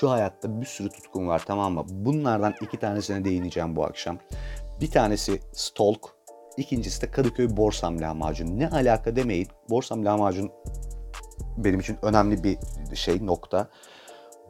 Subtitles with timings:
[0.00, 1.84] Şu hayatta bir sürü tutkum var tamam mı?
[1.90, 4.18] Bunlardan iki tanesine değineceğim bu akşam.
[4.80, 6.14] Bir tanesi stalk,
[6.56, 8.58] ikincisi de Kadıköy Borsam lahmacun.
[8.58, 9.48] Ne alaka demeyin.
[9.70, 10.50] Borsam lahmacun
[11.56, 12.58] benim için önemli bir
[12.96, 13.68] şey nokta.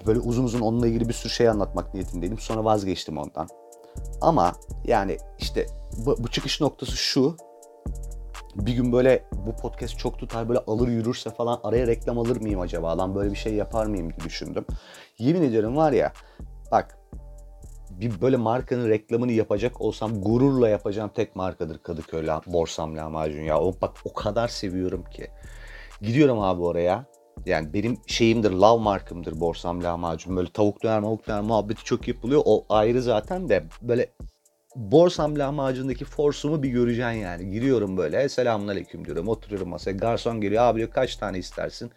[0.06, 2.38] Böyle uzun uzun onunla ilgili bir sürü şey anlatmak niyetindeydim.
[2.38, 3.48] Sonra vazgeçtim ondan.
[4.20, 4.52] Ama
[4.84, 5.66] yani işte
[6.06, 7.36] bu, bu çıkış noktası şu.
[8.68, 12.60] Bir gün böyle bu podcast çok tutar böyle alır yürürse falan araya reklam alır mıyım
[12.60, 14.64] acaba lan böyle bir şey yapar mıyım diye düşündüm.
[15.18, 16.12] Yemin ediyorum var ya
[16.72, 16.98] bak
[17.90, 23.60] bir böyle markanın reklamını yapacak olsam gururla yapacağım tek markadır Kadıköy la, Borsam lahmacun ya.
[23.60, 25.26] O, bak o kadar seviyorum ki.
[26.00, 27.06] Gidiyorum abi oraya.
[27.46, 30.36] Yani benim şeyimdir, love markımdır borsam lahmacun.
[30.36, 32.42] Böyle tavuk döner, mavuk döner muhabbeti çok yapılıyor.
[32.44, 34.12] O ayrı zaten de böyle
[34.78, 37.50] borsam lahmacundaki forsumu bir göreceksin yani.
[37.50, 39.28] Giriyorum böyle selamun aleyküm diyorum.
[39.28, 39.92] Oturuyorum masaya.
[39.92, 41.90] Garson geliyor abi diyor kaç tane istersin?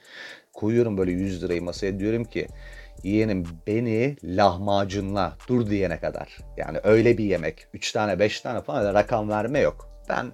[0.53, 2.00] Koyuyorum böyle 100 lirayı masaya.
[2.00, 2.47] Diyorum ki
[3.03, 6.38] yeğenim beni lahmacunla dur diyene kadar.
[6.58, 7.67] Yani öyle bir yemek.
[7.73, 9.89] 3 tane 5 tane falan rakam verme yok.
[10.09, 10.33] Ben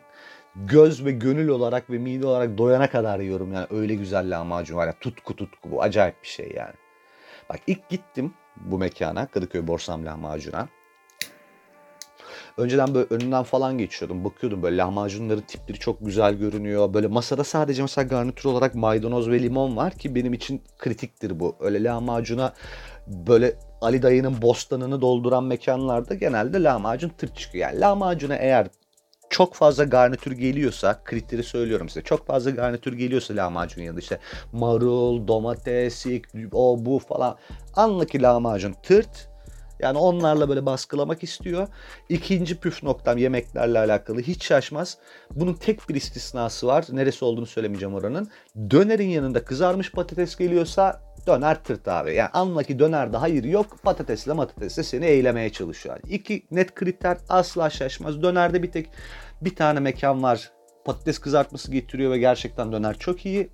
[0.56, 4.88] göz ve gönül olarak ve mide olarak doyana kadar yiyorum yani öyle güzel lahmacun var
[4.88, 6.74] ya tutku tutku bu acayip bir şey yani.
[7.50, 10.70] Bak ilk gittim bu mekana Kadıköy Borsam lahmacuna.
[12.58, 14.26] Önceden böyle önünden falan geçiyordum.
[14.26, 16.94] Bakıyordum böyle lahmacunların tipleri çok güzel görünüyor.
[16.94, 21.56] Böyle masada sadece mesela garnitür olarak maydanoz ve limon var ki benim için kritiktir bu.
[21.60, 22.54] Öyle lahmacuna
[23.08, 27.70] böyle Ali dayının bostanını dolduran mekanlarda genelde lahmacun tırt çıkıyor.
[27.70, 28.68] Yani lahmacuna eğer
[29.30, 32.02] çok fazla garnitür geliyorsa kriteri söylüyorum size.
[32.02, 34.20] Çok fazla garnitür geliyorsa lahmacun yanında işte
[34.52, 36.06] marul, domates,
[36.52, 37.38] o bu falan.
[37.76, 39.30] Anla ki lahmacun tırt.
[39.80, 41.68] Yani onlarla böyle baskılamak istiyor.
[42.10, 44.98] İkinci püf noktam yemeklerle alakalı hiç şaşmaz.
[45.36, 46.86] Bunun tek bir istisnası var.
[46.92, 48.28] Neresi olduğunu söylemeyeceğim oranın.
[48.72, 52.14] Dönerin yanında kızarmış patates geliyorsa döner tırt abi.
[52.14, 56.00] Yani anla ki dönerde hayır yok patatesle matatesle seni eylemeye çalışıyor.
[56.10, 58.22] İki net kriter asla şaşmaz.
[58.22, 58.90] Dönerde bir tek
[59.42, 60.52] bir tane mekan var.
[60.86, 63.50] Patates kızartması getiriyor ve gerçekten döner çok iyi.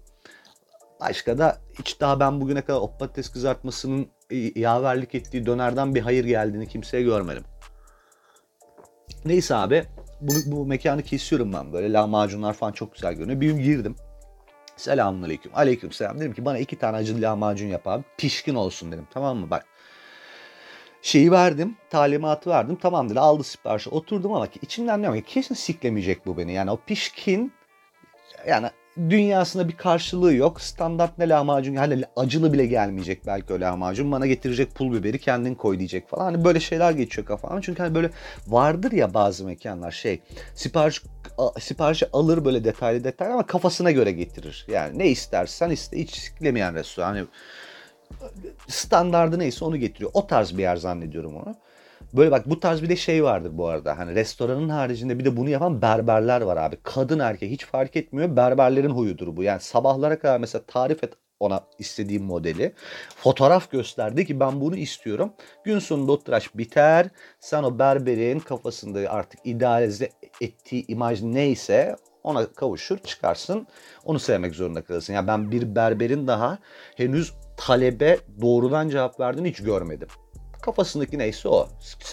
[1.02, 4.08] Başka da hiç daha ben bugüne kadar o patates kızartmasının
[4.56, 7.44] yaverlik ettiği dönerden bir hayır geldiğini kimseye görmedim.
[9.26, 9.84] Neyse abi
[10.22, 13.42] bu, bu mekanı kesiyorum ben böyle lahmacunlar falan çok güzel görünüyor.
[13.42, 13.96] Bir gün girdim.
[14.78, 15.52] Selamun aleyküm.
[15.56, 16.20] Aleyküm selam.
[16.20, 18.04] Dedim ki bana iki tane acılı lahmacun yap abi.
[18.18, 19.08] Pişkin olsun dedim.
[19.14, 19.50] Tamam mı?
[19.50, 19.66] Bak.
[21.02, 21.78] Şeyi verdim.
[21.90, 22.78] Talimatı verdim.
[22.82, 23.20] Tamam dedi.
[23.20, 23.90] Aldı siparişi.
[23.90, 26.54] Oturdum ama ki içimden diyorum ki kesin siklemeyecek bu beni.
[26.54, 27.54] Yani o pişkin
[28.48, 30.62] yani dünyasında bir karşılığı yok.
[30.62, 34.12] Standart ne lahmacun hani acılı bile gelmeyecek belki o lahmacun.
[34.12, 36.24] Bana getirecek pul biberi kendin koy diyecek falan.
[36.24, 37.62] Hani böyle şeyler geçiyor kafama.
[37.62, 38.10] Çünkü hani böyle
[38.48, 40.22] vardır ya bazı mekanlar şey
[40.56, 41.02] sipariş
[41.60, 44.66] siparişi alır böyle detaylı detaylı ama kafasına göre getirir.
[44.68, 47.08] Yani ne istersen iste hiç siklemeyen restoran.
[47.08, 47.26] Hani
[48.68, 50.12] standardı neyse onu getiriyor.
[50.14, 51.56] O tarz bir yer zannediyorum onu.
[52.14, 53.98] Böyle bak bu tarz bir de şey vardır bu arada.
[53.98, 56.78] Hani restoranın haricinde bir de bunu yapan berberler var abi.
[56.84, 58.36] Kadın erkek hiç fark etmiyor.
[58.36, 59.44] Berberlerin huyudur bu.
[59.44, 62.74] Yani sabahlara kadar mesela tarif et ona istediğim modeli.
[63.16, 65.34] Fotoğraf gösterdi ki ben bunu istiyorum.
[65.64, 67.08] Gün sonunda o tıraş biter.
[67.40, 70.10] Sen o berberin kafasında artık idealize
[70.42, 73.68] ettiği imaj neyse ona kavuşur çıkarsın.
[74.06, 75.14] Onu sevmek zorunda kalırsın.
[75.14, 76.58] Yani ben bir berberin daha
[76.96, 80.08] henüz talebe doğrudan cevap verdiğini hiç görmedim.
[80.64, 81.70] Kafasındaki neyse o.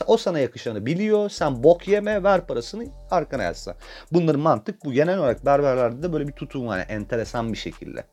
[0.06, 1.31] O sana yakışanı biliyor.
[1.31, 3.77] Sen bok yeme ver parasını arkana yazsa.
[4.12, 4.93] Bunların mantık bu.
[4.93, 6.78] Genel olarak berberlerde de böyle bir tutum var.
[6.78, 8.05] Yani enteresan bir şekilde.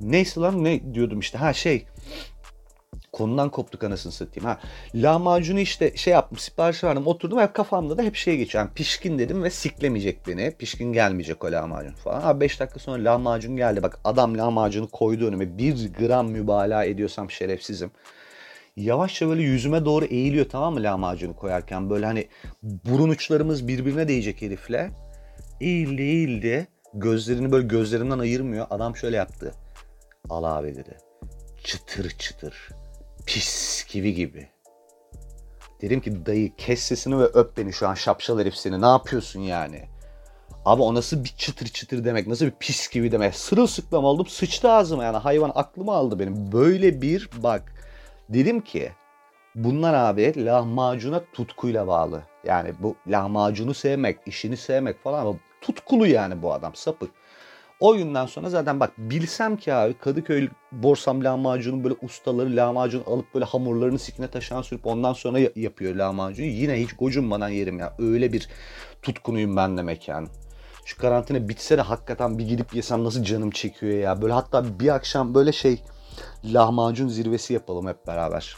[0.00, 1.38] Neyse lan ne diyordum işte.
[1.38, 1.86] Ha şey
[3.12, 4.48] konudan koptuk anasını satayım.
[4.48, 4.58] Ha,
[4.94, 8.64] lahmacunu işte şey yaptım sipariş verdim oturdum hep kafamda da hep şey geçiyor.
[8.64, 10.50] Yani pişkin dedim ve siklemeyecek beni.
[10.50, 12.22] Pişkin gelmeyecek o lahmacun falan.
[12.22, 13.82] Abi 5 dakika sonra lahmacun geldi.
[13.82, 15.58] Bak adam lahmacunu koydu önüme.
[15.58, 17.90] 1 gram mübalağa ediyorsam şerefsizim
[18.76, 21.90] yavaşça böyle yüzüme doğru eğiliyor tamam mı lahmacunu koyarken.
[21.90, 22.28] Böyle hani
[22.62, 24.90] burun uçlarımız birbirine değecek herifle.
[25.60, 26.68] Eğildi eğildi.
[26.94, 28.66] Gözlerini böyle gözlerinden ayırmıyor.
[28.70, 29.54] Adam şöyle yaptı.
[30.30, 30.96] Al abi dedi.
[31.64, 32.68] Çıtır çıtır.
[33.26, 34.48] Pis gibi gibi.
[35.82, 38.80] Dedim ki dayı kes sesini ve öp beni şu an şapşal herif seni.
[38.80, 39.84] Ne yapıyorsun yani?
[40.64, 43.34] Abi o nasıl bir çıtır çıtır demek, nasıl bir pis gibi demek.
[43.34, 46.52] Sırılsıklam oldum, sıçtı ağzıma yani hayvan aklımı aldı benim.
[46.52, 47.72] Böyle bir bak
[48.28, 48.92] Dedim ki
[49.54, 52.22] bunlar abi lahmacuna tutkuyla bağlı.
[52.44, 57.10] Yani bu lahmacunu sevmek, işini sevmek falan ama tutkulu yani bu adam sapık.
[57.80, 63.34] O günden sonra zaten bak bilsem ki abi Kadıköy Borsam lahmacunun böyle ustaları lahmacun alıp
[63.34, 66.46] böyle hamurlarını sikine taşıyan sürüp ondan sonra yapıyor lahmacunu.
[66.46, 67.94] Yine hiç gocunmadan yerim ya.
[67.98, 68.48] Öyle bir
[69.02, 70.28] tutkunuyum ben de mekan.
[70.84, 74.22] Şu karantina bitse de hakikaten bir gidip yesem nasıl canım çekiyor ya.
[74.22, 75.82] Böyle hatta bir akşam böyle şey
[76.44, 78.56] lahmacun zirvesi yapalım hep beraber.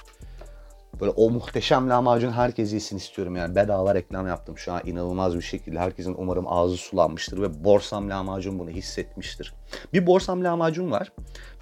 [1.00, 3.54] Böyle o muhteşem lahmacun herkes yesin istiyorum yani.
[3.54, 5.78] Bedava reklam yaptım şu an inanılmaz bir şekilde.
[5.78, 9.54] Herkesin umarım ağzı sulanmıştır ve Borsam lahmacun bunu hissetmiştir.
[9.92, 11.12] Bir Borsam lahmacun var.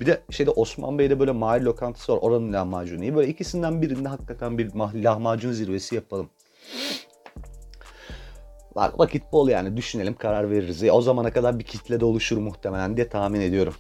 [0.01, 2.19] Bir de şeyde Osman Bey'de böyle mahalle lokantası var.
[2.23, 3.15] Oranın lahmacunu iyi.
[3.15, 6.31] Böyle ikisinden birinde hakikaten bir lahmacun zirvesi yapalım.
[8.75, 10.83] Var vakit bol yani düşünelim karar veririz.
[10.93, 13.75] o zamana kadar bir kitle de oluşur muhtemelen diye tahmin ediyorum.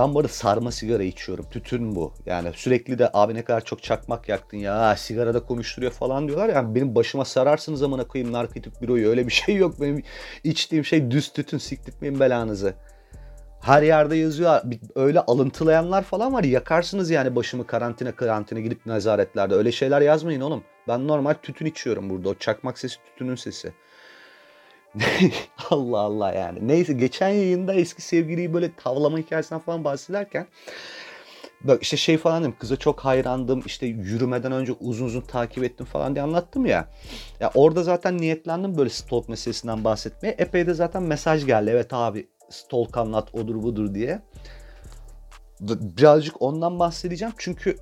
[0.00, 1.46] Ben bu arada sarma sigara içiyorum.
[1.50, 2.12] Tütün bu.
[2.26, 6.48] Yani sürekli de abi ne kadar çok çakmak yaktın ya sigara da konuşturuyor falan diyorlar.
[6.48, 9.08] Yani benim başıma sararsınız amına koyayım narkotik büroyu.
[9.08, 9.80] Öyle bir şey yok.
[9.80, 10.02] Benim
[10.44, 12.74] içtiğim şey düz tütün siktirtmeyin belanızı.
[13.60, 14.60] Her yerde yazıyor.
[14.94, 16.44] Öyle alıntılayanlar falan var.
[16.44, 19.54] Yakarsınız yani başımı karantina karantina gidip nezaretlerde.
[19.54, 20.64] Öyle şeyler yazmayın oğlum.
[20.88, 22.28] Ben normal tütün içiyorum burada.
[22.28, 23.72] O çakmak sesi tütünün sesi.
[25.70, 26.68] Allah Allah yani.
[26.68, 30.46] Neyse geçen yayında eski sevgiliyi böyle tavlama hikayesinden falan bahsederken
[31.64, 35.86] Bak işte şey falan dedim kıza çok hayrandım işte yürümeden önce uzun uzun takip ettim
[35.86, 36.88] falan diye anlattım ya.
[37.40, 40.34] Ya orada zaten niyetlendim böyle stalk meselesinden bahsetmeye.
[40.38, 41.70] Epey de zaten mesaj geldi.
[41.70, 44.22] Evet abi stalk anlat odur budur diye.
[45.70, 47.76] Birazcık ondan bahsedeceğim çünkü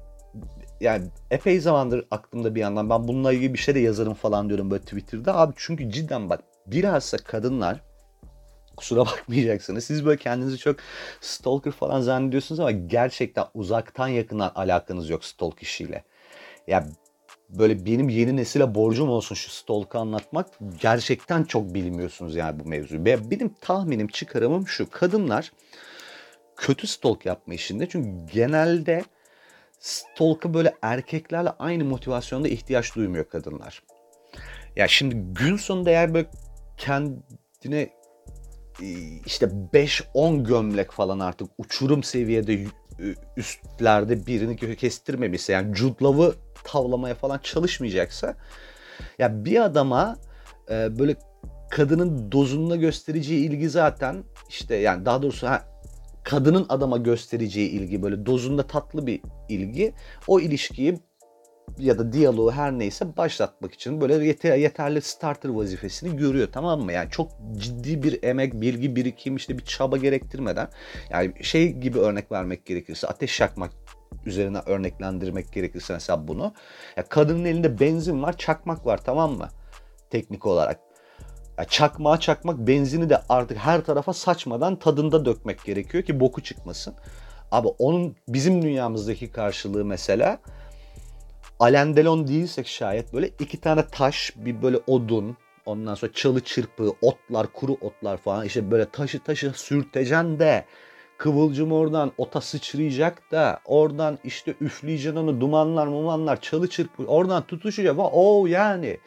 [0.81, 4.71] yani epey zamandır aklımda bir yandan ben bununla ilgili bir şey de yazarım falan diyorum
[4.71, 5.37] böyle Twitter'da.
[5.37, 6.41] Abi çünkü cidden bak
[6.73, 7.81] bilhassa kadınlar
[8.77, 9.85] kusura bakmayacaksınız.
[9.85, 10.77] Siz böyle kendinizi çok
[11.21, 16.05] stalker falan zannediyorsunuz ama gerçekten uzaktan yakından alakanız yok stalk işiyle.
[16.67, 16.87] Ya
[17.51, 20.47] böyle benim yeni nesile borcum olsun şu stalk'ı anlatmak.
[20.81, 23.05] Gerçekten çok bilmiyorsunuz yani bu mevzuyu.
[23.05, 24.91] Benim tahminim, çıkarımım şu.
[24.91, 25.53] Kadınlar
[26.57, 27.89] kötü stalk yapma işinde.
[27.89, 29.05] Çünkü genelde
[29.79, 33.83] stalk'a böyle erkeklerle aynı motivasyonda ihtiyaç duymuyor kadınlar.
[34.77, 36.29] Ya şimdi gün sonunda eğer böyle
[36.79, 37.91] kendine
[39.27, 42.67] işte 5-10 gömlek falan artık uçurum seviyede
[43.37, 46.33] üstlerde birini kestirmemişse yani Jude
[46.65, 48.37] tavlamaya falan çalışmayacaksa
[49.19, 50.17] ya bir adama
[50.71, 51.17] e, böyle
[51.71, 55.65] kadının dozunda göstereceği ilgi zaten işte yani daha doğrusu ha,
[56.25, 59.93] kadının adama göstereceği ilgi böyle dozunda tatlı bir ilgi
[60.27, 60.99] o ilişkiyi
[61.79, 66.93] ya da diyaloğu her neyse başlatmak için böyle yeter, yeterli starter vazifesini görüyor tamam mı?
[66.93, 70.69] Yani çok ciddi bir emek, bilgi, birikim işte bir çaba gerektirmeden
[71.11, 73.71] yani şey gibi örnek vermek gerekirse ateş yakmak
[74.27, 76.55] üzerine örneklendirmek gerekirse mesela bunu.
[76.97, 79.49] Ya kadının elinde benzin var, çakmak var tamam mı?
[80.11, 80.81] Teknik olarak.
[81.59, 86.95] Ya çakmağa çakmak benzini de artık her tarafa saçmadan tadında dökmek gerekiyor ki boku çıkmasın.
[87.53, 90.39] Abi onun bizim dünyamızdaki karşılığı mesela
[91.59, 97.47] alendelon değilsek şayet böyle iki tane taş, bir böyle odun, ondan sonra çalı çırpı, otlar,
[97.53, 100.65] kuru otlar falan işte böyle taşı taşı sürteceksin de
[101.19, 107.97] kıvılcım oradan ota sıçrayacak da oradan işte üfleyeceksin onu dumanlar mumanlar çalı çırpı oradan tutuşacak.
[107.99, 108.99] O yani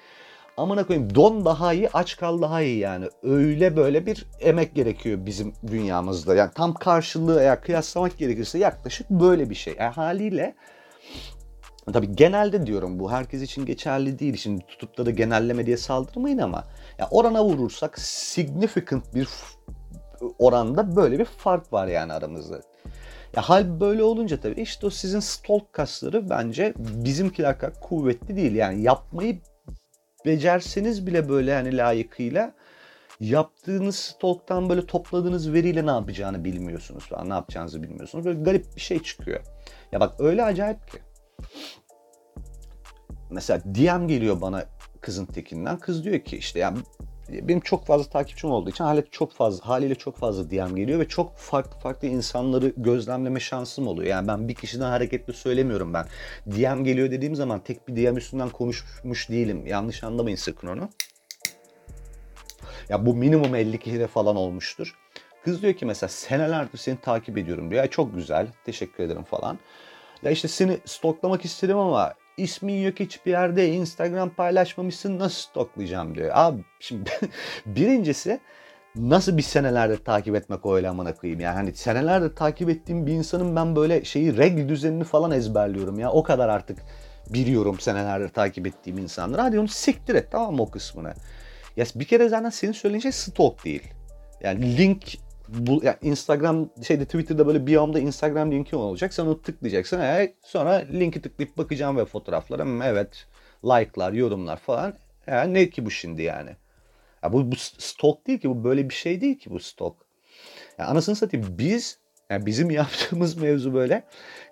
[0.57, 3.05] amına koyayım don daha iyi aç kal daha iyi yani.
[3.23, 6.35] Öyle böyle bir emek gerekiyor bizim dünyamızda.
[6.35, 9.75] Yani tam karşılığı eğer kıyaslamak gerekirse yaklaşık böyle bir şey.
[9.79, 10.55] Yani haliyle
[11.93, 14.37] Tabii genelde diyorum bu herkes için geçerli değil.
[14.37, 16.63] Şimdi tutup da da genelleme diye saldırmayın ama
[16.97, 19.27] ya orana vurursak significant bir
[20.39, 22.61] oranda böyle bir fark var yani aramızda.
[23.35, 28.55] Ya hal böyle olunca tabii işte o sizin stalk kasları bence bizimkiler kadar kuvvetli değil.
[28.55, 29.39] Yani yapmayı
[30.25, 32.53] becerseniz bile böyle hani layıkıyla
[33.19, 37.09] yaptığınız stalk'tan böyle topladığınız veriyle ne yapacağını bilmiyorsunuz.
[37.25, 38.25] Ne yapacağınızı bilmiyorsunuz.
[38.25, 39.41] Böyle garip bir şey çıkıyor.
[39.91, 40.99] Ya bak öyle acayip ki.
[43.29, 44.65] Mesela DM geliyor bana
[45.01, 45.79] kızın tekinden.
[45.79, 46.77] Kız diyor ki işte yani
[47.29, 51.07] benim çok fazla takipçim olduğu için haliyle çok fazla haliyle çok fazla DM geliyor ve
[51.07, 54.09] çok farklı farklı insanları gözlemleme şansım oluyor.
[54.09, 56.05] Yani ben bir kişiden hareketli söylemiyorum ben.
[56.47, 59.67] DM geliyor dediğim zaman tek bir DM üstünden konuşmuş değilim.
[59.67, 60.89] Yanlış anlamayın sakın onu.
[62.89, 64.95] Ya bu minimum 50 kere falan olmuştur.
[65.43, 67.83] Kız diyor ki mesela senelerdir seni takip ediyorum diyor.
[67.83, 69.59] Ya çok güzel, teşekkür ederim falan.
[70.23, 76.31] Ya işte seni stoklamak istedim ama ismin yok hiçbir yerde Instagram paylaşmamışsın nasıl stoklayacağım diyor.
[76.33, 77.09] Abi şimdi
[77.65, 78.39] birincisi
[78.95, 83.55] nasıl bir senelerdir takip etmek öyle amına koyayım yani hani senelerdir takip ettiğim bir insanın
[83.55, 86.79] ben böyle şeyi regl düzenini falan ezberliyorum ya o kadar artık
[87.29, 91.13] biliyorum senelerdir takip ettiğim insanları hadi onu siktir et tamam mı o kısmını.
[91.77, 93.93] Ya bir kere zaten senin söylediğin şey stalk değil.
[94.41, 95.17] Yani link
[95.51, 99.13] bu yani Instagram şeyde Twitter'da böyle biyomda Instagram linki olacak.
[99.13, 99.99] Sen onu tıklayacaksın.
[99.99, 102.85] E, sonra linki tıklayıp bakacağım ve fotoğraflara.
[102.85, 103.27] Evet.
[103.65, 104.93] Like'lar, yorumlar falan.
[105.27, 106.55] Yani ne ki bu şimdi yani?
[107.23, 109.95] Ya bu, bu stalk değil ki bu böyle bir şey değil ki bu stalk.
[110.77, 111.99] Ya anasını satayım biz
[112.31, 114.03] yani bizim yaptığımız mevzu böyle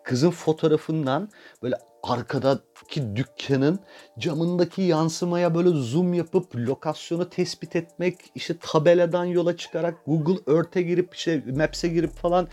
[0.03, 1.29] kızın fotoğrafından
[1.63, 3.79] böyle arkadaki dükkanın
[4.19, 11.15] camındaki yansımaya böyle zoom yapıp lokasyonu tespit etmek, işte tabeladan yola çıkarak Google Earth'e girip
[11.15, 12.48] işte Maps'e girip falan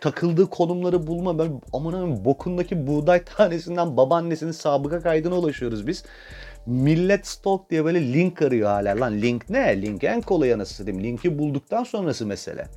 [0.00, 1.38] takıldığı konumları bulma.
[1.38, 6.04] Ben aman bokundaki buğday tanesinden babaannesinin sabıka kaydına ulaşıyoruz biz.
[6.66, 9.00] Millet stalk diye böyle link arıyor hala.
[9.00, 9.82] Lan link ne?
[9.82, 11.02] Link en kolay anası satayım.
[11.02, 12.68] Linki bulduktan sonrası mesele.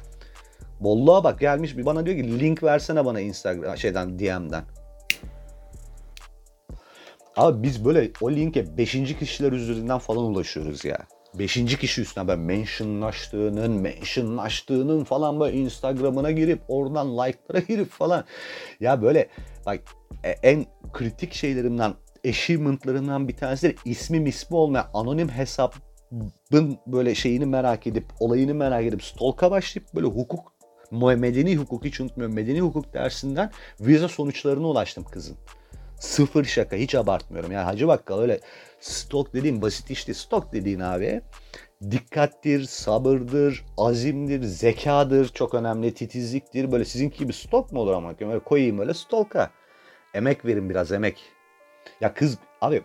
[0.79, 4.63] Bolluğa bak gelmiş bir bana diyor ki link versene bana Instagram şeyden DM'den.
[7.37, 8.91] Abi biz böyle o linke 5.
[9.19, 10.97] kişiler üzerinden falan ulaşıyoruz ya.
[11.39, 11.77] 5.
[11.77, 18.23] kişi üstüne ben mentionlaştığının, mentionlaştığının falan böyle Instagram'ına girip oradan like'lara girip falan.
[18.79, 19.29] Ya böyle
[19.65, 19.79] bak
[20.23, 21.93] e, en kritik şeylerimden,
[22.27, 29.03] achievement'larından bir tanesi de ismi olmayan anonim hesabın böyle şeyini merak edip, olayını merak edip
[29.03, 30.56] stalk'a başlayıp böyle hukuk
[30.91, 35.37] medeni hukuk hiç unutmuyorum medeni hukuk dersinden vize sonuçlarına ulaştım kızın.
[35.99, 37.51] Sıfır şaka hiç abartmıyorum.
[37.51, 38.39] Yani Hacı Bakkal öyle
[38.79, 41.21] stok dediğim basit işte stok dediğin abi
[41.91, 46.71] dikkattir, sabırdır, azimdir, zekadır çok önemli, titizliktir.
[46.71, 48.13] Böyle sizinki gibi stok mu olur ama?
[48.19, 49.51] Öyle koyayım öyle stoka.
[50.13, 51.23] Emek verin biraz emek.
[52.01, 52.83] Ya kız abi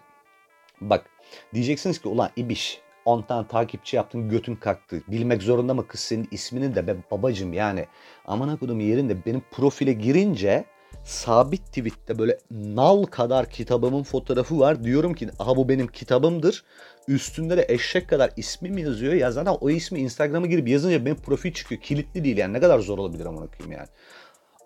[0.81, 1.07] bak
[1.55, 5.03] diyeceksiniz ki ulan ibiş 10 tane takipçi yaptın götün kalktı.
[5.09, 7.87] Bilmek zorunda mı kız senin ismini de be babacım yani.
[8.25, 10.65] Aman akudum yerinde benim profile girince
[11.05, 14.85] sabit tweette böyle nal kadar kitabımın fotoğrafı var.
[14.85, 16.65] Diyorum ki aha bu benim kitabımdır.
[17.09, 19.13] Üstünde de eşek kadar ismim yazıyor.
[19.13, 21.81] Ya zaten o ismi Instagram'a girip yazınca benim profil çıkıyor.
[21.81, 23.89] Kilitli değil yani ne kadar zor olabilir amına koyayım yani.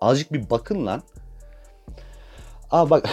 [0.01, 1.03] Azıcık bir bakın lan.
[2.71, 3.09] Aa bak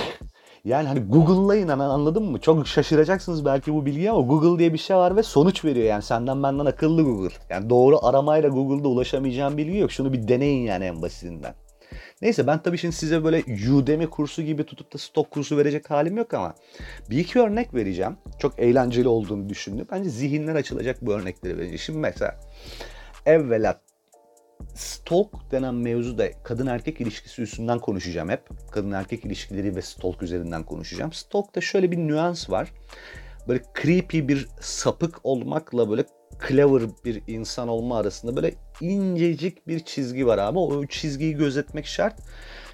[0.65, 2.41] yani hani Google'layın hani anladın mı?
[2.41, 6.03] Çok şaşıracaksınız belki bu bilgiye ama Google diye bir şey var ve sonuç veriyor yani
[6.03, 7.35] senden benden akıllı Google.
[7.51, 9.93] Yani doğru aramayla Google'da ulaşamayacağım bilgi yok.
[9.93, 11.55] Şunu bir deneyin yani en basitinden.
[12.23, 13.43] Neyse ben tabii şimdi size böyle
[13.73, 16.55] Udemy kursu gibi tutup da stok kursu verecek halim yok ama
[17.11, 18.17] bir iki örnek vereceğim.
[18.39, 19.87] Çok eğlenceli olduğunu düşündüm.
[19.93, 21.79] Bence zihinler açılacak bu örnekleri vereceğim.
[21.79, 22.41] Şimdi mesela
[23.27, 23.81] evvela
[24.75, 28.43] stalk denen mevzu da kadın erkek ilişkisi üstünden konuşacağım hep.
[28.71, 31.13] Kadın erkek ilişkileri ve stalk üzerinden konuşacağım.
[31.13, 32.73] Stalk'ta şöyle bir nüans var.
[33.49, 36.05] Böyle creepy bir sapık olmakla böyle
[36.49, 40.59] clever bir insan olma arasında böyle incecik bir çizgi var abi.
[40.59, 42.21] O çizgiyi gözetmek şart.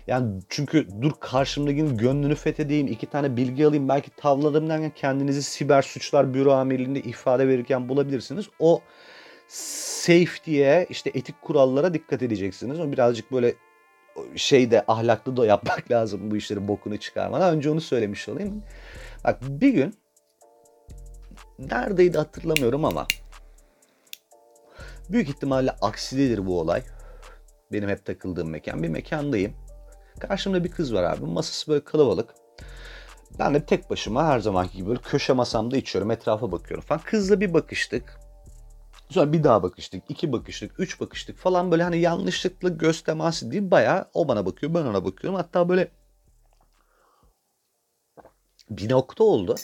[0.07, 6.35] Yani çünkü dur karşımdakinin gönlünü fethedeyim, iki tane bilgi alayım, belki tavladım kendinizi siber suçlar
[6.35, 8.47] büro amirliğinde ifade verirken bulabilirsiniz.
[8.59, 8.81] O
[9.51, 12.93] safety'ye, işte etik kurallara dikkat edeceksiniz.
[12.93, 13.55] Birazcık böyle
[14.37, 17.55] şeyde ahlaklı da yapmak lazım bu işlerin bokunu çıkarmadan.
[17.57, 18.63] Önce onu söylemiş olayım.
[19.25, 19.95] Bak bir gün
[21.59, 23.07] neredeydi hatırlamıyorum ama
[25.13, 26.83] Büyük ihtimalle aksidedir bu olay.
[27.73, 28.83] Benim hep takıldığım mekan.
[28.83, 29.53] Bir mekandayım.
[30.21, 31.25] Karşımda bir kız var abi.
[31.25, 32.35] Masası böyle kalabalık.
[33.39, 36.11] Ben de tek başıma her zamanki gibi böyle köşe masamda içiyorum.
[36.11, 37.01] Etrafa bakıyorum falan.
[37.05, 38.20] Kızla bir bakıştık.
[39.11, 43.71] Sonra bir daha bakıştık, iki bakıştık, üç bakıştık falan böyle hani yanlışlıkla göz teması değil.
[43.71, 45.37] Bayağı o bana bakıyor, ben ona bakıyorum.
[45.37, 45.89] Hatta böyle
[48.71, 49.55] bir nokta oldu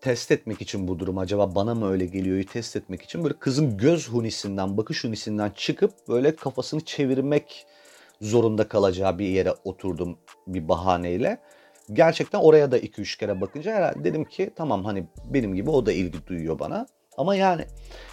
[0.00, 3.76] test etmek için bu durum acaba bana mı öyle geliyor test etmek için böyle kızın
[3.76, 7.66] göz hunisinden bakış hunisinden çıkıp böyle kafasını çevirmek
[8.20, 11.40] zorunda kalacağı bir yere oturdum bir bahaneyle.
[11.92, 15.92] Gerçekten oraya da 2-3 kere bakınca herhalde dedim ki tamam hani benim gibi o da
[15.92, 16.86] ilgi duyuyor bana.
[17.16, 17.64] Ama yani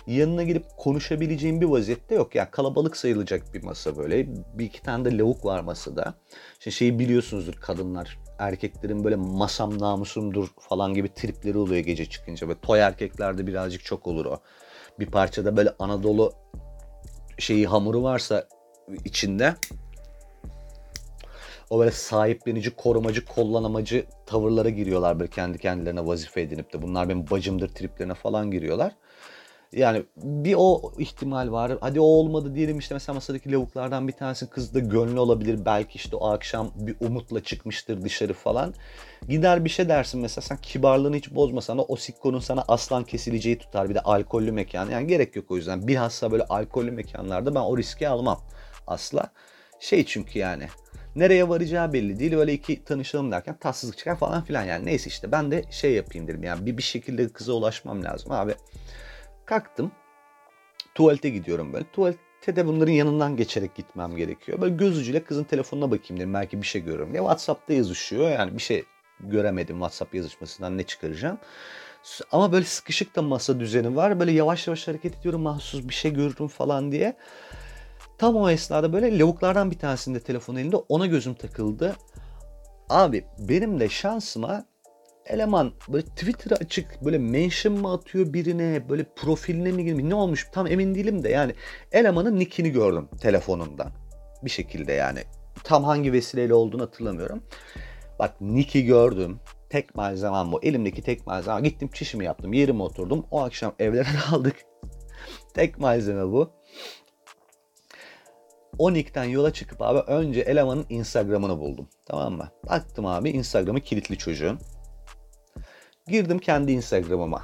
[0.07, 2.35] yanına gidip konuşabileceğim bir vaziyette yok.
[2.35, 4.27] Yani kalabalık sayılacak bir masa böyle.
[4.57, 6.13] Bir iki tane de lavuk var masada.
[6.59, 8.19] Şimdi şeyi biliyorsunuzdur kadınlar.
[8.39, 12.47] Erkeklerin böyle masam namusumdur falan gibi tripleri oluyor gece çıkınca.
[12.47, 14.39] Böyle toy erkeklerde birazcık çok olur o.
[14.99, 16.33] Bir parçada böyle Anadolu
[17.37, 18.47] şeyi hamuru varsa
[19.05, 19.55] içinde
[21.69, 27.29] o böyle sahiplenici, korumacı, kollanamacı tavırlara giriyorlar böyle kendi kendilerine vazife edinip de bunlar benim
[27.29, 28.91] bacımdır triplerine falan giriyorlar.
[29.71, 31.77] Yani bir o ihtimal var.
[31.81, 35.65] Hadi o olmadı diyelim işte mesela masadaki lavuklardan bir tanesi kız da gönlü olabilir.
[35.65, 38.73] Belki işte o akşam bir umutla çıkmıştır dışarı falan.
[39.29, 43.89] Gider bir şey dersin mesela sen kibarlığını hiç bozmasan o sikkonun sana aslan kesileceği tutar.
[43.89, 44.89] Bir de alkollü mekan.
[44.89, 45.87] Yani gerek yok o yüzden.
[45.87, 48.41] Bilhassa böyle alkollü mekanlarda ben o riski almam
[48.87, 49.31] asla.
[49.79, 50.67] Şey çünkü yani
[51.17, 52.33] nereye varacağı belli değil.
[52.33, 54.85] Öyle iki tanışalım derken tatsızlık çıkar falan filan yani.
[54.85, 58.55] Neyse işte ben de şey yapayım dedim yani bir, bir şekilde kıza ulaşmam lazım abi.
[59.45, 59.91] Kalktım.
[60.95, 61.85] Tuvalete gidiyorum böyle.
[61.93, 64.61] Tuvalete de bunların yanından geçerek gitmem gerekiyor.
[64.61, 66.33] Böyle göz ucuyla kızın telefonuna bakayım dedim.
[66.33, 67.15] Belki bir şey görürüm.
[67.15, 68.29] Ya WhatsApp'ta yazışıyor.
[68.29, 68.83] Yani bir şey
[69.19, 71.37] göremedim WhatsApp yazışmasından ne çıkaracağım.
[72.31, 74.19] Ama böyle sıkışık da masa düzeni var.
[74.19, 77.17] Böyle yavaş yavaş hareket ediyorum mahsus bir şey görürüm falan diye.
[78.17, 81.95] Tam o esnada böyle lavuklardan bir tanesinde telefon elinde ona gözüm takıldı.
[82.89, 84.65] Abi benim de şansıma
[85.25, 90.47] eleman böyle Twitter'ı açık böyle mention mı atıyor birine böyle profiline mi girmiş ne olmuş
[90.51, 91.53] tam emin değilim de yani
[91.91, 93.91] elemanın nickini gördüm telefonundan
[94.43, 95.19] bir şekilde yani.
[95.63, 97.43] Tam hangi vesileyle olduğunu hatırlamıyorum.
[98.19, 99.39] Bak nick'i gördüm.
[99.69, 100.63] Tek malzemem bu.
[100.63, 101.61] Elimdeki tek malzeme.
[101.61, 102.53] Gittim çişimi yaptım.
[102.53, 103.25] Yerime oturdum.
[103.31, 104.55] O akşam evlere aldık.
[105.53, 106.56] Tek malzeme bu.
[108.77, 111.89] O nick'ten yola çıkıp abi önce elemanın Instagram'ını buldum.
[112.05, 112.51] Tamam mı?
[112.69, 114.59] Baktım abi Instagram'ı kilitli çocuğun.
[116.07, 117.41] Girdim kendi Instagram'ıma.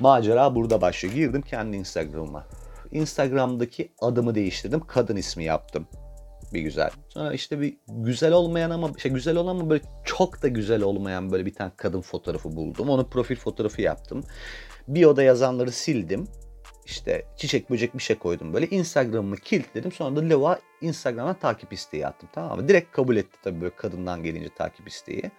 [0.00, 1.14] Macera burada başlıyor.
[1.14, 2.46] Girdim kendi Instagram'ıma.
[2.92, 4.80] Instagram'daki adımı değiştirdim.
[4.80, 5.86] Kadın ismi yaptım.
[6.52, 6.90] Bir güzel.
[7.08, 11.30] Sonra işte bir güzel olmayan ama şey güzel olan ama böyle çok da güzel olmayan
[11.30, 12.90] böyle bir tane kadın fotoğrafı buldum.
[12.90, 14.24] Onu profil fotoğrafı yaptım.
[14.88, 16.28] Bir oda yazanları sildim.
[16.88, 18.66] İşte çiçek böcek bir şey koydum böyle.
[18.68, 19.92] Instagram'ımı kilitledim.
[19.92, 22.28] Sonra da Leva Instagram'a takip isteği attım.
[22.32, 22.68] Tamam mı?
[22.68, 25.30] Direkt kabul etti tabii böyle kadından gelince takip isteği.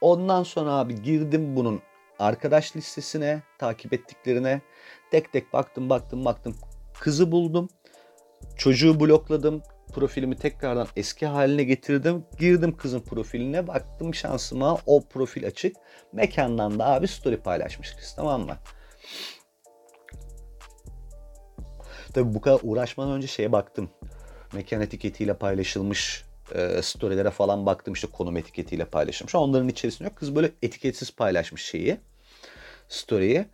[0.00, 1.82] Ondan sonra abi girdim bunun
[2.18, 4.60] arkadaş listesine, takip ettiklerine.
[5.10, 6.56] Tek tek baktım baktım baktım.
[7.00, 7.68] Kızı buldum.
[8.56, 9.62] Çocuğu blokladım.
[9.94, 12.24] Profilimi tekrardan eski haline getirdim.
[12.38, 13.66] Girdim kızın profiline.
[13.66, 15.76] Baktım şansıma o profil açık.
[16.12, 18.56] Mekandan da abi story paylaşmış kız tamam mı?
[22.14, 23.90] Tabi bu kadar uğraşmadan önce şeye baktım.
[24.52, 29.34] Mekan etiketiyle paylaşılmış e, storylere falan baktım işte konum etiketiyle paylaşılmış.
[29.34, 30.16] Onların içerisinde yok.
[30.16, 32.00] Kız böyle etiketsiz paylaşmış şeyi.
[32.88, 33.46] Story'yi.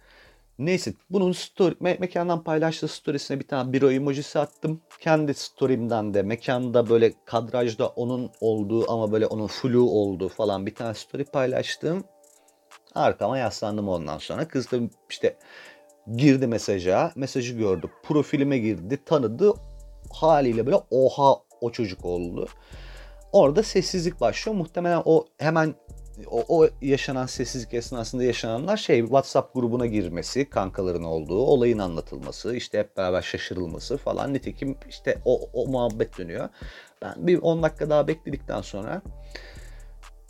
[0.59, 4.81] Neyse bunun story, me- mekandan paylaştığı storiesine bir tane biro emojisi attım.
[5.01, 10.75] Kendi story'imden de mekanda böyle kadrajda onun olduğu ama böyle onun flu olduğu falan bir
[10.75, 12.05] tane story paylaştım.
[12.95, 14.49] Arkama yaslandım ondan sonra.
[14.49, 14.77] Kız da
[15.11, 15.37] işte
[16.17, 17.13] girdi mesaja.
[17.17, 17.91] Mesajı gördü.
[18.03, 18.99] Profilime girdi.
[19.07, 19.55] Tanıdı.
[20.13, 22.49] Haliyle böyle oha o çocuk oldu.
[23.33, 24.59] Orada sessizlik başlıyor.
[24.59, 25.75] Muhtemelen o hemen
[26.27, 32.79] o, o yaşanan sessizlik esnasında yaşananlar şey WhatsApp grubuna girmesi, kankaların olduğu, olayın anlatılması, işte
[32.79, 34.35] hep beraber şaşırılması falan.
[34.35, 36.49] Nitekim işte o, o muhabbet dönüyor.
[37.03, 39.03] Ben bir 10 dakika daha bekledikten sonra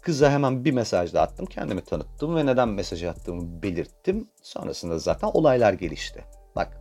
[0.09, 1.47] kıza hemen bir mesaj da attım.
[1.47, 4.29] Kendimi tanıttım ve neden mesaj attığımı belirttim.
[4.43, 6.25] Sonrasında zaten olaylar gelişti.
[6.57, 6.81] Bak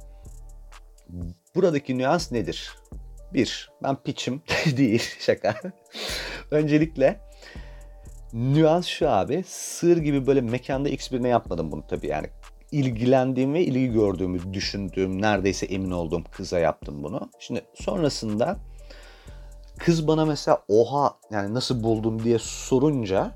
[1.56, 2.72] buradaki nüans nedir?
[3.34, 4.42] Bir, ben piçim
[4.78, 5.56] değil şaka.
[6.52, 7.20] Öncelikle
[8.34, 9.44] nüans şu abi.
[9.48, 12.28] Sır gibi böyle mekanda x birine yapmadım bunu tabii yani.
[12.72, 17.30] ilgilendiğim ve ilgi gördüğümü düşündüğüm, neredeyse emin olduğum kıza yaptım bunu.
[17.40, 18.58] Şimdi sonrasında
[19.78, 23.32] kız bana mesela oha yani nasıl buldun diye sorunca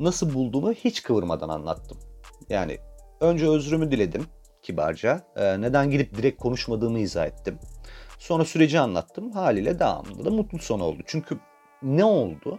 [0.00, 1.98] nasıl bulduğumu hiç kıvırmadan anlattım.
[2.48, 2.78] Yani
[3.20, 4.26] önce özrümü diledim
[4.62, 5.20] kibarca.
[5.36, 7.58] Ee, neden gidip direkt konuşmadığımı izah ettim.
[8.18, 9.32] Sonra süreci anlattım.
[9.32, 11.02] Haliyle devamında da mutlu son oldu.
[11.06, 11.38] Çünkü
[11.82, 12.58] ne oldu?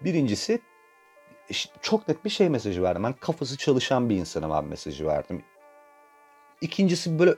[0.00, 0.60] Birincisi
[1.82, 3.04] çok net bir şey mesajı verdim.
[3.04, 5.42] Ben kafası çalışan bir insanım abi mesajı verdim.
[6.60, 7.34] İkincisi böyle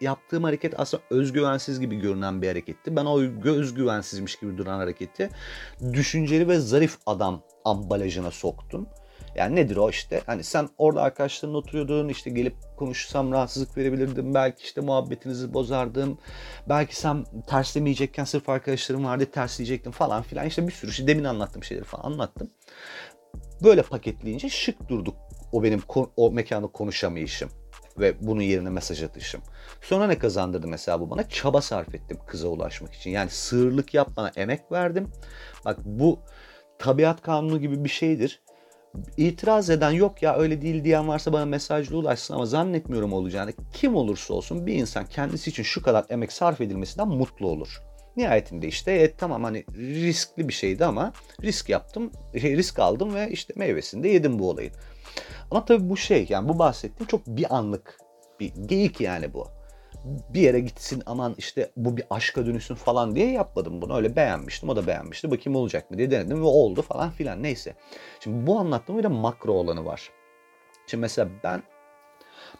[0.00, 2.96] yaptığım hareket aslında özgüvensiz gibi görünen bir hareketti.
[2.96, 5.30] Ben o özgüvensizmiş gibi duran hareketi
[5.92, 8.88] düşünceli ve zarif adam ambalajına soktum.
[9.36, 10.22] Yani nedir o işte?
[10.26, 14.34] Hani sen orada arkadaşlarınla oturuyordun işte gelip konuşsam rahatsızlık verebilirdim.
[14.34, 16.18] Belki işte muhabbetinizi bozardım.
[16.68, 20.46] Belki sen terslemeyecekken sırf arkadaşlarım vardı tersleyecektim falan filan.
[20.46, 22.50] İşte bir sürü şey demin anlattığım şeyleri falan anlattım.
[23.62, 25.16] Böyle paketleyince şık durduk
[25.52, 25.82] o benim
[26.16, 27.50] o mekanda konuşamayışım
[28.00, 29.40] ve bunun yerine mesaj atışım.
[29.82, 31.28] Sonra ne kazandırdı mesela bu bana?
[31.28, 33.10] Çaba sarf ettim kıza ulaşmak için.
[33.10, 35.08] Yani sığırlık yapmana emek verdim.
[35.64, 36.18] Bak bu
[36.78, 38.40] tabiat kanunu gibi bir şeydir.
[39.16, 43.52] İtiraz eden yok ya öyle değil diyen varsa bana mesajla ulaşsın ama zannetmiyorum olacağını.
[43.72, 47.82] Kim olursa olsun bir insan kendisi için şu kadar emek sarf edilmesinden mutlu olur.
[48.16, 53.30] Nihayetinde işte e, tamam hani riskli bir şeydi ama risk yaptım, şey, risk aldım ve
[53.30, 54.72] işte meyvesini de yedim bu olayın.
[55.50, 57.98] Ama tabii bu şey yani bu bahsettiğim çok bir anlık
[58.40, 59.46] bir geyik yani bu.
[60.04, 63.96] Bir yere gitsin aman işte bu bir aşka dönüşsün falan diye yapmadım bunu.
[63.96, 65.30] Öyle beğenmiştim o da beğenmişti.
[65.30, 67.74] Bakayım olacak mı diye denedim ve oldu falan filan neyse.
[68.20, 70.10] Şimdi bu anlattığım bir de makro olanı var.
[70.86, 71.62] Şimdi mesela ben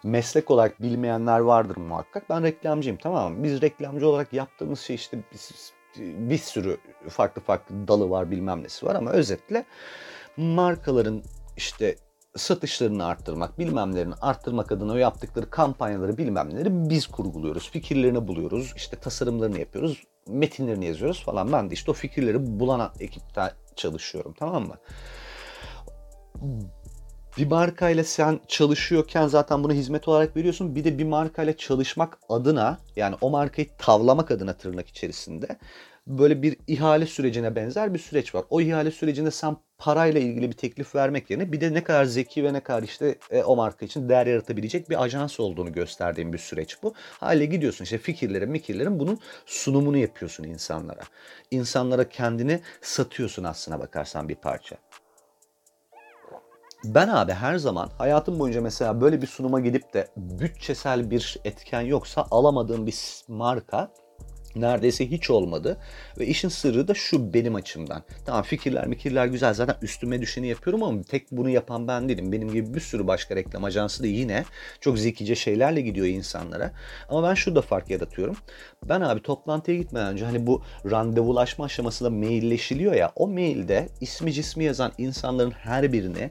[0.04, 2.30] meslek olarak bilmeyenler vardır muhakkak.
[2.30, 3.44] Ben reklamcıyım tamam mı?
[3.44, 8.86] Biz reklamcı olarak yaptığımız şey işte biz, bir sürü farklı farklı dalı var bilmem nesi
[8.86, 9.64] var ama özetle
[10.36, 11.22] markaların
[11.56, 11.96] işte
[12.36, 17.70] satışlarını arttırmak, bilmemlerini arttırmak adına yaptıkları kampanyaları bilmemleri biz kurguluyoruz.
[17.70, 21.52] Fikirlerini buluyoruz, işte tasarımlarını yapıyoruz, metinlerini yazıyoruz falan.
[21.52, 24.74] Ben de işte o fikirleri bulan ekipte çalışıyorum tamam mı?
[27.38, 30.74] bir markayla sen çalışıyorken zaten bunu hizmet olarak veriyorsun.
[30.74, 35.58] Bir de bir markayla çalışmak adına yani o markayı tavlamak adına tırnak içerisinde
[36.08, 38.44] böyle bir ihale sürecine benzer bir süreç var.
[38.50, 42.44] O ihale sürecinde sen parayla ilgili bir teklif vermek yerine bir de ne kadar zeki
[42.44, 46.38] ve ne kadar işte e, o marka için değer yaratabilecek bir ajans olduğunu gösterdiğin bir
[46.38, 46.94] süreç bu.
[47.20, 51.02] Hale gidiyorsun işte fikirlerin, mikirlerin bunun sunumunu yapıyorsun insanlara.
[51.50, 54.76] İnsanlara kendini satıyorsun aslına bakarsan bir parça.
[56.84, 61.80] Ben abi her zaman hayatım boyunca mesela böyle bir sunuma gidip de bütçesel bir etken
[61.80, 63.92] yoksa alamadığım bir marka
[64.56, 65.76] neredeyse hiç olmadı.
[66.18, 68.02] Ve işin sırrı da şu benim açımdan.
[68.26, 72.32] Tamam fikirler mikirler güzel zaten üstüme düşeni yapıyorum ama tek bunu yapan ben değilim.
[72.32, 74.44] Benim gibi bir sürü başka reklam ajansı da yine
[74.80, 76.72] çok zekice şeylerle gidiyor insanlara.
[77.08, 78.36] Ama ben şurada fark yaratıyorum.
[78.88, 84.64] Ben abi toplantıya gitmeden önce hani bu randevulaşma aşamasında mailleşiliyor ya o mailde ismi cismi
[84.64, 86.30] yazan insanların her birini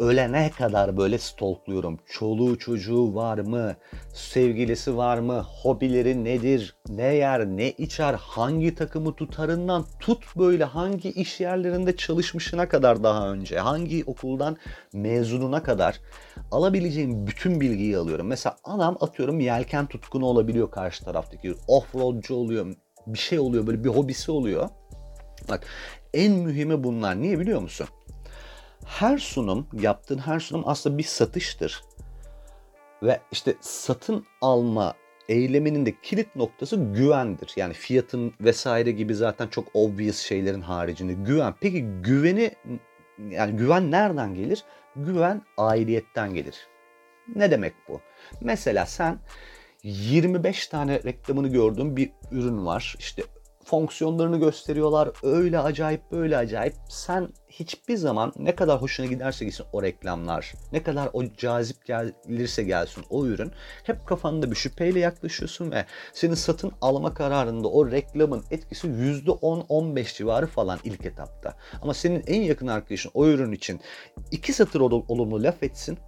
[0.00, 1.98] ölene kadar böyle stalkluyorum.
[2.06, 3.76] Çoluğu çocuğu var mı?
[4.14, 5.44] Sevgilisi var mı?
[5.62, 6.76] Hobileri nedir?
[6.88, 8.14] Ne yer, ne içer?
[8.14, 14.56] Hangi takımı tutarından tut böyle hangi iş yerlerinde çalışmışına kadar daha önce, hangi okuldan
[14.92, 16.00] mezununa kadar
[16.50, 18.26] alabileceğim bütün bilgiyi alıyorum.
[18.26, 21.54] Mesela adam atıyorum yelken tutkunu olabiliyor karşı taraftaki.
[21.68, 22.66] Offroadcu oluyor,
[23.06, 24.68] bir şey oluyor, böyle bir hobisi oluyor.
[25.48, 25.66] Bak
[26.14, 27.22] en mühimi bunlar.
[27.22, 27.86] Niye biliyor musun?
[28.86, 31.82] Her sunum, yaptığın her sunum aslında bir satıştır.
[33.02, 34.94] Ve işte satın alma
[35.28, 37.52] eyleminin de kilit noktası güvendir.
[37.56, 41.54] Yani fiyatın vesaire gibi zaten çok obvious şeylerin haricinde güven.
[41.60, 42.50] Peki güveni
[43.30, 44.64] yani güven nereden gelir?
[44.96, 46.68] Güven aidiyetten gelir.
[47.34, 48.00] Ne demek bu?
[48.40, 49.18] Mesela sen
[49.82, 52.94] 25 tane reklamını gördüğün bir ürün var.
[52.98, 53.22] İşte
[53.70, 55.10] fonksiyonlarını gösteriyorlar.
[55.22, 56.74] Öyle acayip böyle acayip.
[56.88, 62.62] Sen hiçbir zaman ne kadar hoşuna giderse gitsin o reklamlar, ne kadar o cazip gelirse
[62.62, 63.52] gelsin o ürün
[63.84, 70.46] hep kafanda bir şüpheyle yaklaşıyorsun ve senin satın alma kararında o reklamın etkisi %10-15 civarı
[70.46, 71.56] falan ilk etapta.
[71.82, 73.80] Ama senin en yakın arkadaşın o ürün için
[74.30, 75.98] iki satır olumlu laf etsin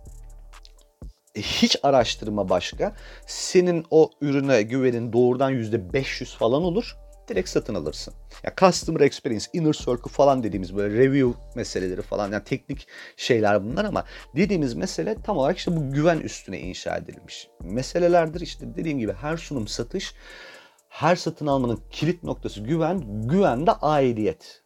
[1.36, 2.94] hiç araştırma başka.
[3.26, 6.96] Senin o ürüne güvenin doğrudan %500 falan olur
[7.28, 8.14] direkt satın alırsın.
[8.44, 13.84] Ya customer experience, inner circle falan dediğimiz böyle review meseleleri falan yani teknik şeyler bunlar
[13.84, 14.04] ama
[14.36, 17.48] dediğimiz mesele tam olarak işte bu güven üstüne inşa edilmiş.
[17.60, 20.14] Meselelerdir işte dediğim gibi her sunum satış,
[20.88, 24.62] her satın almanın kilit noktası güven, güven de aidiyet.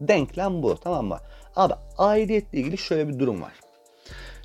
[0.00, 1.18] Denklem bu tamam mı?
[1.56, 3.52] Abi aidiyetle ilgili şöyle bir durum var.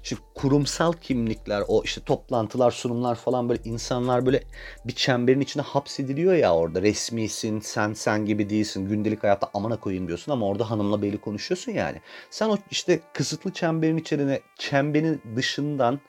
[0.06, 4.44] Şimdi kurumsal kimlikler, o işte toplantılar, sunumlar falan böyle insanlar böyle
[4.86, 6.82] bir çemberin içine hapsediliyor ya orada.
[6.82, 8.89] Resmisin, sen sen gibi değilsin.
[8.89, 12.02] Gündelik hayatta amana koyayım diyorsun ama orada hanımla beyli konuşuyorsun yani.
[12.30, 16.00] Sen o işte kısıtlı çemberin içine, çemberin dışından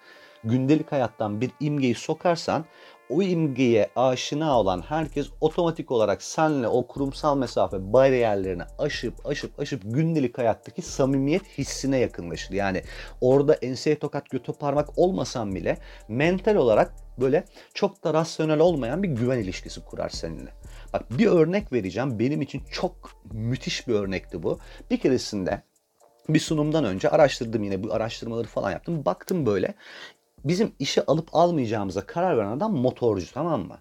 [0.45, 2.65] gündelik hayattan bir imgeyi sokarsan
[3.09, 9.83] o imgeye aşina olan herkes otomatik olarak senle o kurumsal mesafe bariyerlerini aşıp aşıp aşıp
[9.85, 12.55] gündelik hayattaki samimiyet hissine yakınlaşır.
[12.55, 12.83] Yani
[13.21, 17.45] orada enseye tokat götü parmak olmasan bile mental olarak böyle
[17.75, 20.51] çok da rasyonel olmayan bir güven ilişkisi kurar seninle.
[20.93, 22.19] Bak bir örnek vereceğim.
[22.19, 24.59] Benim için çok müthiş bir örnekti bu.
[24.91, 25.63] Bir keresinde
[26.29, 29.05] bir sunumdan önce araştırdım yine bu araştırmaları falan yaptım.
[29.05, 29.75] Baktım böyle
[30.49, 33.79] bizim işi alıp almayacağımıza karar veren adam motorcu tamam mı?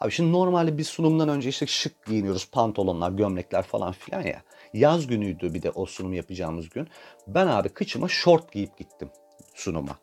[0.00, 2.48] Abi şimdi normalde bir sunumdan önce işte şık giyiniyoruz.
[2.50, 4.42] Pantolonlar, gömlekler falan filan ya.
[4.74, 6.88] Yaz günüydü bir de o sunum yapacağımız gün.
[7.26, 9.08] Ben abi kıçıma şort giyip gittim
[9.54, 9.98] sunuma.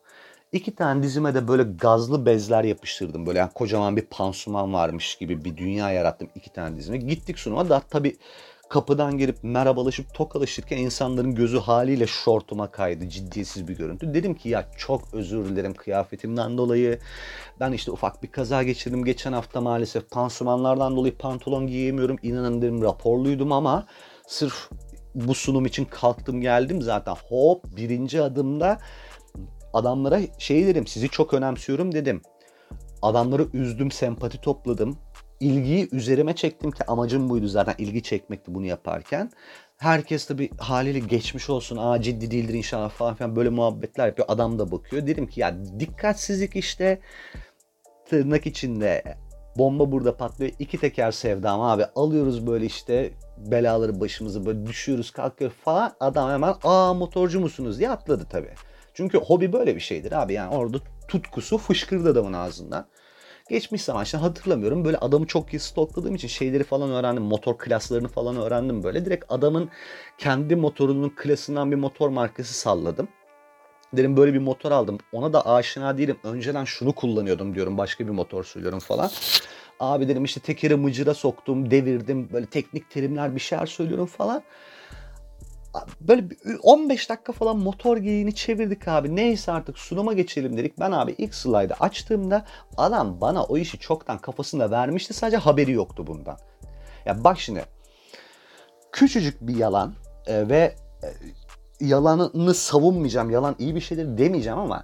[0.52, 3.26] İki tane dizime de böyle gazlı bezler yapıştırdım.
[3.26, 6.98] Böyle yani kocaman bir pansuman varmış gibi bir dünya yarattım iki tane dizime.
[6.98, 8.18] Gittik sunuma da tabii
[8.70, 13.10] kapıdan girip merhabalaşıp tokalaşırken insanların gözü haliyle şortuma kaydı.
[13.10, 14.14] Ciddiyetsiz bir görüntü.
[14.14, 17.00] Dedim ki ya çok özür dilerim kıyafetimden dolayı.
[17.60, 20.10] Ben işte ufak bir kaza geçirdim geçen hafta maalesef.
[20.12, 22.18] Pansumanlardan dolayı pantolon giyemiyorum.
[22.24, 23.86] İnanın dedim raporluydum ama
[24.28, 24.70] sırf
[25.16, 27.16] bu sunum için kalktım geldim zaten.
[27.30, 28.80] Hop birinci adımda
[29.74, 32.22] adamlara şey dedim sizi çok önemsiyorum dedim.
[33.02, 34.98] Adamları üzdüm, sempati topladım
[35.40, 39.32] ilgiyi üzerime çektim ki amacım buydu zaten ilgi çekmekti bunu yaparken.
[39.78, 44.28] Herkes tabi haliyle geçmiş olsun aa ciddi değildir inşallah falan filan böyle muhabbetler yapıyor.
[44.32, 45.08] Adam da bakıyor.
[45.08, 47.00] Dedim ki ya dikkatsizlik işte
[48.10, 49.18] tırnak içinde
[49.58, 50.52] bomba burada patlıyor.
[50.60, 55.94] iki teker sevdam abi alıyoruz böyle işte belaları başımızı böyle düşüyoruz kalkıyor falan.
[56.00, 58.50] Adam hemen aa motorcu musunuz diye atladı tabi.
[58.94, 62.86] Çünkü hobi böyle bir şeydir abi yani orada tutkusu fışkırdı adamın ağzından.
[63.50, 64.86] Geçmiş zaman işte hatırlamıyorum.
[64.86, 67.24] Böyle adamı çok iyi stokladığım için şeyleri falan öğrendim.
[67.24, 69.06] Motor klaslarını falan öğrendim böyle.
[69.06, 69.70] Direkt adamın
[70.18, 73.08] kendi motorunun klasından bir motor markası salladım.
[73.94, 74.98] Dedim böyle bir motor aldım.
[75.12, 76.18] Ona da aşina değilim.
[76.24, 77.78] Önceden şunu kullanıyordum diyorum.
[77.78, 79.10] Başka bir motor söylüyorum falan.
[79.80, 82.30] Abi dedim işte tekeri mıcıra soktum, devirdim.
[82.34, 84.44] Böyle teknik terimler bir şeyler söylüyorum falan.
[86.02, 86.28] Böyle
[86.64, 89.16] 15 dakika falan motor geyiğini çevirdik abi.
[89.16, 90.80] Neyse artık sunuma geçelim dedik.
[90.80, 92.46] Ben abi ilk slide'ı açtığımda
[92.78, 95.14] adam bana o işi çoktan kafasında vermişti.
[95.14, 96.38] Sadece haberi yoktu bundan.
[97.06, 97.66] Ya bak şimdi
[98.92, 99.94] küçücük bir yalan
[100.28, 101.08] e, ve e,
[101.86, 103.30] yalanını savunmayacağım.
[103.30, 104.84] Yalan iyi bir şeydir demeyeceğim ama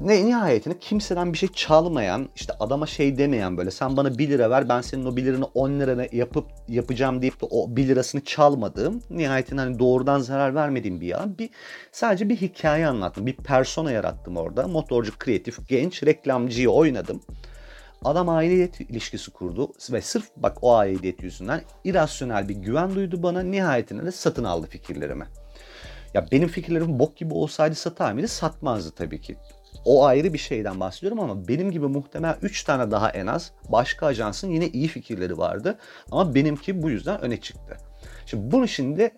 [0.00, 4.50] ne nihayetinde kimseden bir şey çalmayan, işte adama şey demeyen böyle sen bana 1 lira
[4.50, 8.24] ver ben senin o 1 liranı 10 lirana yapıp yapacağım deyip de o 1 lirasını
[8.24, 11.38] çalmadığım, nihayetinde hani doğrudan zarar vermediğim bir yalan.
[11.38, 11.50] Bir,
[11.92, 13.26] sadece bir hikaye anlattım.
[13.26, 14.68] Bir persona yarattım orada.
[14.68, 17.20] Motorcu, kreatif, genç, reklamcıyı oynadım.
[18.04, 23.42] Adam aidiyet ilişkisi kurdu ve sırf bak o aidiyet yüzünden irasyonel bir güven duydu bana.
[23.42, 25.26] Nihayetinde de satın aldı fikirlerimi.
[26.14, 28.28] Ya benim fikirlerim bok gibi olsaydı satar mıydı?
[28.28, 29.36] Satmazdı tabii ki.
[29.84, 34.06] O ayrı bir şeyden bahsediyorum ama benim gibi muhtemel 3 tane daha en az başka
[34.06, 35.78] ajansın yine iyi fikirleri vardı.
[36.10, 37.76] Ama benimki bu yüzden öne çıktı.
[38.26, 39.10] Şimdi bunu şimdi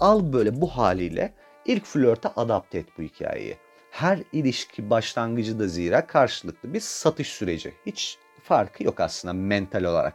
[0.00, 3.56] al böyle bu haliyle ilk flörte adapte et bu hikayeyi.
[3.90, 7.74] Her ilişki başlangıcı da zira karşılıklı bir satış süreci.
[7.86, 10.14] Hiç farkı yok aslında mental olarak.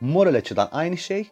[0.00, 1.30] Moral açıdan aynı şey.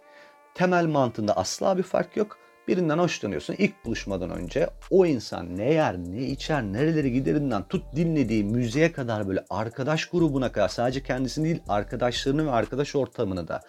[0.54, 5.98] Temel mantığında asla bir fark yok birinden hoşlanıyorsun ilk buluşmadan önce o insan ne yer
[5.98, 11.62] ne içer nereleri giderinden tut dinlediği müziğe kadar böyle arkadaş grubuna kadar sadece kendisini değil
[11.68, 13.60] arkadaşlarını ve arkadaş ortamını da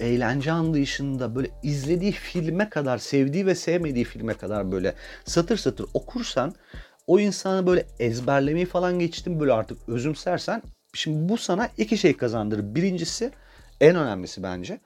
[0.00, 6.54] eğlence anlayışında böyle izlediği filme kadar sevdiği ve sevmediği filme kadar böyle satır satır okursan
[7.06, 10.62] o insanı böyle ezberlemeyi falan geçtim böyle artık özümsersen
[10.94, 12.74] şimdi bu sana iki şey kazandırır.
[12.74, 13.30] Birincisi
[13.80, 14.80] en önemlisi bence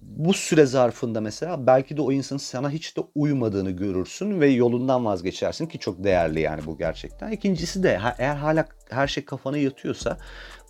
[0.00, 5.04] bu süre zarfında mesela belki de o insanın sana hiç de uymadığını görürsün ve yolundan
[5.04, 7.30] vazgeçersin ki çok değerli yani bu gerçekten.
[7.30, 10.18] İkincisi de eğer hala her şey kafana yatıyorsa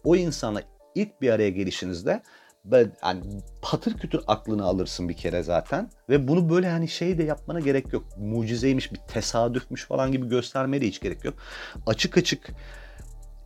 [0.04, 0.62] o insana
[0.94, 2.22] ilk bir araya gelişinizde
[2.64, 3.22] böyle yani
[3.62, 7.92] patır kütür aklını alırsın bir kere zaten ve bunu böyle hani şey de yapmana gerek
[7.92, 8.04] yok.
[8.18, 11.34] Mucizeymiş, bir tesadüfmüş falan gibi göstermeye de hiç gerek yok.
[11.86, 12.50] Açık açık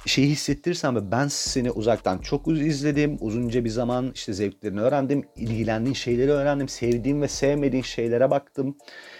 [0.07, 3.17] şeyi hissettirirsen ve ben seni uzaktan çok izledim.
[3.21, 5.25] Uzunca bir zaman işte zevklerini öğrendim.
[5.37, 6.69] ilgilendiğin şeyleri öğrendim.
[6.69, 8.77] Sevdiğim ve sevmediğin şeylere baktım.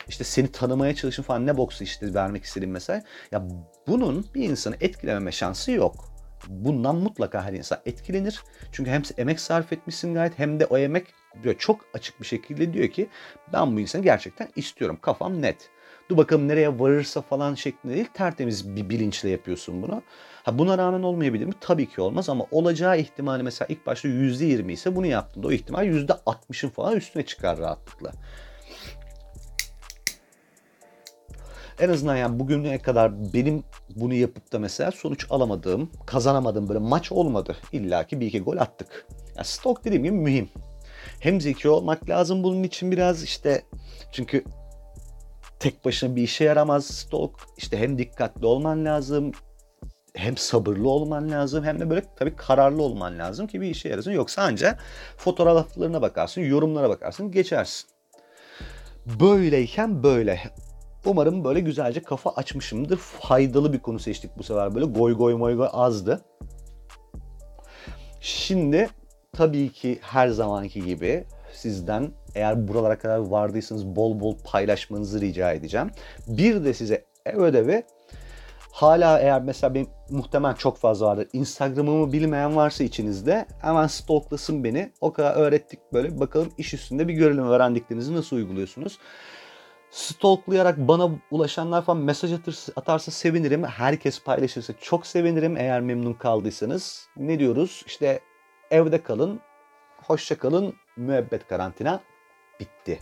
[0.09, 3.03] İşte seni tanımaya çalıştım falan ne boksu işte vermek istediğim mesela.
[3.33, 3.49] Ya
[3.87, 6.13] bunun bir insanı etkilememe şansı yok.
[6.49, 8.41] Bundan mutlaka her insan etkilenir.
[8.73, 11.07] Çünkü hem emek sarf etmişsin gayet hem de o emek
[11.45, 13.09] böyle çok açık bir şekilde diyor ki
[13.53, 14.99] ben bu insanı gerçekten istiyorum.
[15.03, 15.71] Kafam net.
[16.13, 20.03] Dur bakalım nereye varırsa falan şeklinde değil tertemiz bir bilinçle yapıyorsun bunu.
[20.43, 21.53] Ha buna rağmen olmayabilir mi?
[21.61, 25.87] Tabii ki olmaz ama olacağı ihtimali mesela ilk başta %20 ise bunu yaptığında o ihtimal
[25.87, 28.13] %60'ın falan üstüne çıkar rahatlıkla.
[31.81, 33.65] En azından yani bugüne kadar benim
[33.97, 37.57] bunu yapıp da mesela sonuç alamadığım, kazanamadığım böyle maç olmadı.
[37.73, 39.07] İlla ki bir iki gol attık.
[39.37, 40.49] Yani stok dediğim gibi mühim.
[41.21, 43.63] Hem zeki olmak lazım bunun için biraz işte
[44.13, 44.45] çünkü
[45.63, 47.37] tek başına bir işe yaramaz stok.
[47.57, 49.33] İşte hem dikkatli olman lazım,
[50.15, 54.13] hem sabırlı olman lazım hem de böyle tabii kararlı olman lazım ki bir işe yarasın.
[54.13, 54.79] Yoksa anca
[55.17, 57.91] fotoğraflarına bakarsın, yorumlara bakarsın, geçersin.
[59.21, 60.41] Böyleyken böyle.
[61.05, 62.97] Umarım böyle güzelce kafa açmışımdır.
[62.97, 64.87] Faydalı bir konu seçtik bu sefer böyle.
[64.87, 66.25] Goy goy moy goy azdı.
[68.21, 68.89] Şimdi
[69.33, 75.91] tabii ki her zamanki gibi sizden eğer buralara kadar vardıysanız bol bol paylaşmanızı rica edeceğim.
[76.27, 77.85] Bir de size ev ödevi
[78.73, 81.29] Hala eğer mesela benim muhtemelen çok fazla vardır.
[81.33, 84.93] Instagram'ımı bilmeyen varsa içinizde hemen stalklasın beni.
[85.01, 86.21] O kadar öğrettik böyle.
[86.21, 88.99] Bakalım iş üstünde bir görelim öğrendiklerinizi nasıl uyguluyorsunuz.
[89.91, 93.65] Stalklayarak bana ulaşanlar falan mesaj atırsa, atarsa sevinirim.
[93.65, 97.09] Herkes paylaşırsa çok sevinirim eğer memnun kaldıysanız.
[97.17, 97.83] Ne diyoruz?
[97.87, 98.21] İşte
[98.71, 99.41] evde kalın,
[100.07, 102.01] hoşça kalın, müebbet karantina
[102.65, 103.01] 行って。